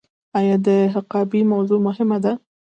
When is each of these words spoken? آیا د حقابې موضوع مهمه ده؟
آیا 0.39 0.55
د 0.67 0.69
حقابې 0.93 1.41
موضوع 1.51 1.79
مهمه 1.87 2.17
ده؟ 2.23 2.33